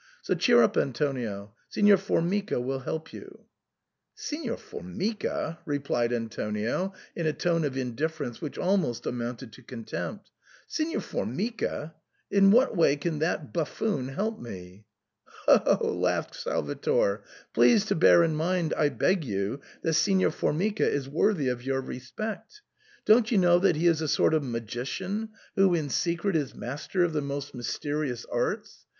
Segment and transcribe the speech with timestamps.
[0.23, 3.45] So cheer up, Antonio; Signor Formica will help you.""
[4.27, 10.31] Signor Formica?" replied Antonio in a tone of in difference which almost amounted to contempt."
[10.67, 11.93] Sig nor Formica!
[12.31, 14.85] In what way can that buffoon help me?""
[15.45, 15.61] Ho!
[15.63, 17.21] ho!" laughed Salvator."
[17.53, 21.79] Please to bear in mind, I beg you, that Signor Formica is worthy of your
[21.79, 22.63] respect.
[23.05, 27.03] Don't you know that he is a sort of magician who in secret is master
[27.03, 28.87] of the most mysterious arts